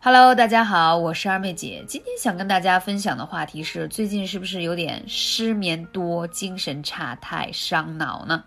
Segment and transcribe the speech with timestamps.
[0.00, 1.84] Hello，大家好，我是二妹姐。
[1.88, 8.44] 今天想跟大家分享的话题是：最近是不是有点失眠多、精神差，太伤脑呢？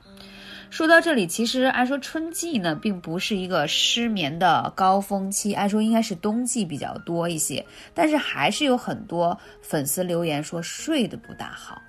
[0.70, 7.64] 说到这里，其实按说春季呢，并不是一个失眠的高峰期，按说应该是冬季比较多一些。
[7.94, 11.82] 但是还是有很多粉丝留言说睡得不大好。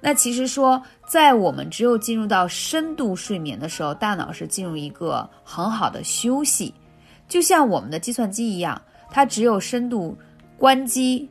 [0.00, 6.74] 那其实说，在我们只有进入到深度睡眠的时候，大脑是进入一个很好的休息，
[7.28, 8.82] 就像我们的计算机一样。
[9.10, 10.16] 它只有深度
[10.58, 11.28] 关机，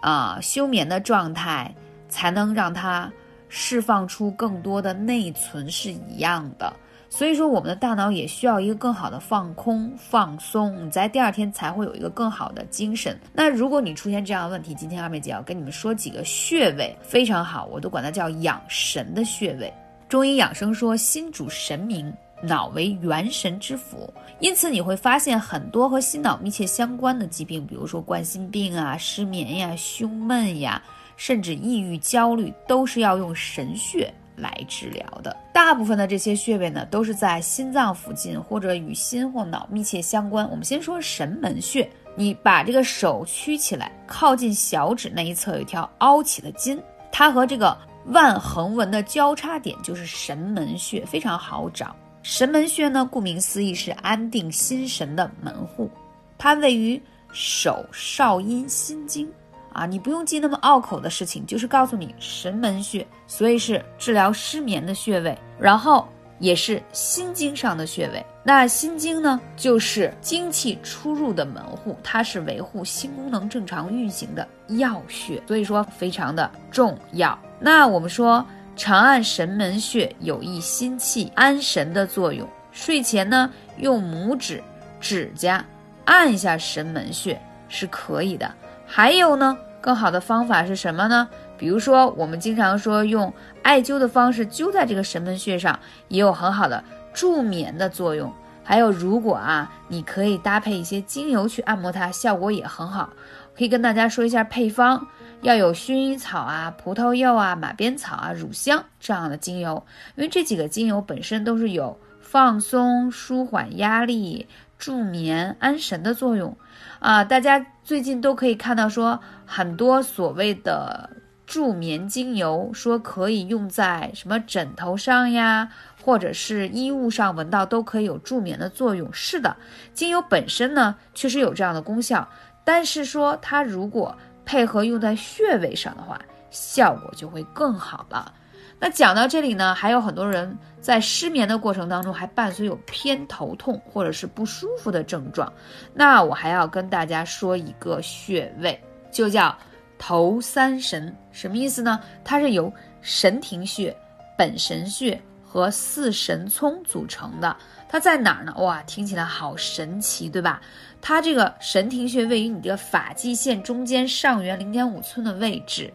[0.00, 1.74] 啊，休眠的状态，
[2.08, 3.12] 才能让它
[3.48, 6.72] 释放出更多的内存是一样的。
[7.08, 13.16] 所以说，我们的大脑也需要一个更好的放空、放松，你在第二天才会有一个更好的精神。
[13.32, 19.72] 那如果你出现这样的问题，今天二妹姐要跟你们说几个穴位，非常好，我都管它叫养神的穴位。
[20.08, 22.12] 中医养生说，心主神明。
[22.42, 30.82] 脑为元神之府，因此你会发现很多和心脑密切相关的疾病，比如说冠心病啊、失眠呀、胸闷呀，
[31.16, 35.34] 甚至抑郁、焦虑，都是要用神穴来治疗的。
[35.52, 40.48] 大部分的这些穴位呢，都是在心脏附近或者与心或脑密切相关。
[40.50, 46.78] 我们先说神门穴，你把这个手曲起来，靠近小指那一侧有一条凹起的筋，
[47.10, 47.76] 它和这个
[48.08, 51.96] 腕横纹的交叉点就是神门穴，非常好找。
[52.28, 55.88] 神门穴呢，顾名思义是安定心神的门户，
[56.36, 59.30] 它位于手少阴心经
[59.72, 66.04] 啊，你不用记那么拗口的事情，就是告诉你神门穴，所以是治疗失眠的穴位，然后
[66.40, 68.26] 也是心经上的穴位。
[68.42, 77.38] 那心经呢，就是精气出入的门户，它是维护心功能正常运行的要穴，所以说非常的重要。
[77.60, 78.44] 那我们说。
[78.76, 82.46] 长按神门穴有益心气安神的作用。
[82.70, 84.62] 睡前呢，用拇指、
[85.00, 85.64] 指甲
[86.04, 88.54] 按一下神门穴是可以的。
[88.86, 91.26] 还有呢，更好的方法是什么呢？
[91.56, 93.32] 比如说，我们经常说用
[93.62, 98.30] 艾灸的方式灸在这个神门穴上，也有很好的助眠的作用。
[98.66, 103.10] 还有，如果啊，你可以搭配一些精油去按摩它，效果也很好。
[103.56, 105.06] 可以跟大家说一下配方。
[105.42, 109.80] 要有薰衣草啊、葡萄柚啊、马鞭草啊、乳香这样的精油，
[110.16, 114.46] 因为这几个精油本身都是有放松、舒缓压力、
[114.78, 116.56] 助眠、安神的作用
[116.98, 117.22] 啊。
[117.22, 121.08] 大家最近都可以看到，说很多所谓的
[121.46, 125.70] 助眠精油，说可以用在什么枕头上呀，
[126.04, 129.08] 或者是衣物上闻到都可以有助眠的作用。
[129.12, 129.56] 是的，
[129.94, 132.28] 精油本身呢确实有这样的功效，
[132.64, 136.20] 但是说它如果配合用在穴位上的话，
[136.50, 138.32] 效果就会更好了。
[138.78, 145.50] 那讲到这里呢，还有很多人在失眠的过程当中还伴随有偏头痛或者是不舒服的症状。
[145.94, 148.78] 那我还要跟大家说一个穴位，
[149.10, 149.56] 就叫
[149.98, 152.00] 头三神，什么意思呢？
[152.24, 153.96] 它是由神庭穴、
[154.36, 157.56] 本神穴和四神聪组成的。
[157.88, 158.52] 它在哪儿呢？
[158.58, 160.60] 哇，听起来好神奇，对吧？
[161.00, 165.92] 它这个神庭穴位于你这个发际线中间上缘零点五寸的位置，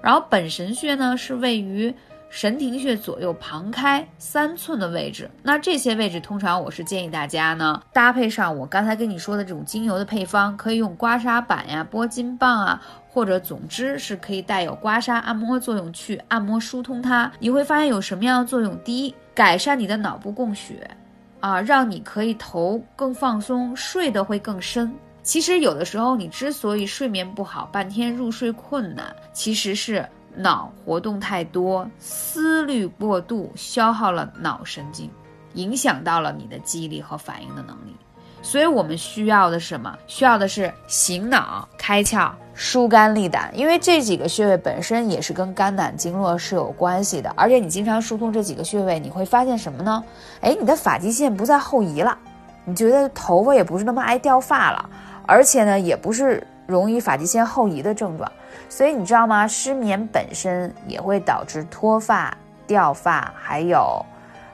[0.00, 1.94] 然后本神穴呢是位于
[2.36, 5.30] 神庭穴左右旁开三寸的位置。
[5.40, 17.30] 那这些位置通常我是建议大家呢搭配上我刚才跟你说的这种精油的配方，可以用刮痧板呀、拨筋棒啊，或者总之是可以带有刮痧按摩作用去按摩疏通它。
[17.38, 18.76] 你会发现有什么样的作用？
[18.82, 20.90] 第一，改善你的脑部供血。
[21.38, 24.92] 啊，让你可以头更放松，睡得会更深。
[25.22, 30.04] 其实有的时候你之所以睡眠不好，半天入睡困难，其实是
[30.36, 35.10] 脑活动太多，思虑过度，消耗了脑神经，
[35.54, 37.96] 影响到了你的记忆力和反应的能力。
[38.42, 39.96] 所以我们需要的是什么？
[40.06, 47.32] 需要的是醒脑、开窍、疏肝利胆，因为这几个穴位本身也是跟肝胆经络是有关系的。
[47.36, 50.04] 而且你经常疏通这几个穴位，你会发现什么呢？
[50.42, 52.18] 哎，你的发际线不再后移了，
[52.66, 54.90] 你觉得头发也不是那么爱掉发了，
[55.26, 58.30] 而且呢，也不是容易发际线后移的症状。
[58.68, 59.46] 所以你知道吗？
[59.46, 64.04] 失眠本身也会导致脱发、掉发，还有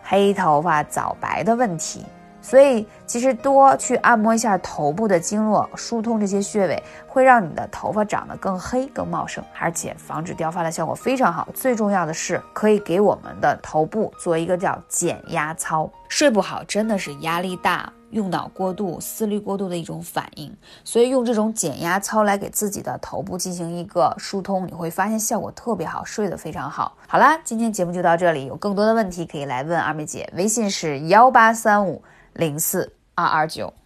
[0.03, 2.05] 黑头发、早白的问题。
[2.43, 11.47] 所以，其实多去按摩一下头部的经络，疏通这些穴位，会让你的头发长得更黑、更茂盛，而且防止掉发的效果非常好。
[11.53, 15.89] 最重要的是，可以给我们的头部做一个叫减压操。
[16.09, 20.55] 睡不好真的是压力大、用脑过度、思虑过度的一种反应，
[20.85, 26.97] 所以用这种减压操来给自己的头部进行一个疏通，你会发现效果特别好，睡得非常好。
[27.07, 32.03] 好啦，今天节目就到这里，有更多的问题可以来问二妹姐，微信是幺八三五。
[32.35, 33.80] 零四二二九。